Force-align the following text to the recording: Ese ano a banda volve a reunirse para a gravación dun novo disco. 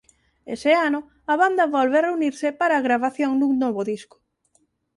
Ese 0.55 0.71
ano 0.87 0.99
a 1.33 1.35
banda 1.41 1.71
volve 1.75 1.97
a 1.97 2.05
reunirse 2.07 2.47
para 2.59 2.73
a 2.75 2.85
gravación 2.87 3.31
dun 3.37 3.53
novo 3.63 3.81
disco. 3.91 4.17